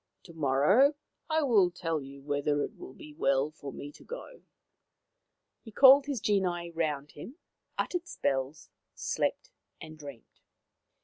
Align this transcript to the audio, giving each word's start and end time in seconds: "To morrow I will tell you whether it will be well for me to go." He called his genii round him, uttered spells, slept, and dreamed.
"To 0.25 0.33
morrow 0.33 0.95
I 1.29 1.43
will 1.43 1.69
tell 1.69 2.01
you 2.01 2.23
whether 2.23 2.63
it 2.63 2.75
will 2.75 2.95
be 2.95 3.13
well 3.13 3.51
for 3.51 3.71
me 3.71 3.91
to 3.91 4.03
go." 4.03 4.41
He 5.61 5.71
called 5.71 6.07
his 6.07 6.19
genii 6.19 6.71
round 6.71 7.11
him, 7.11 7.35
uttered 7.77 8.07
spells, 8.07 8.71
slept, 8.95 9.51
and 9.79 9.99
dreamed. 9.99 10.39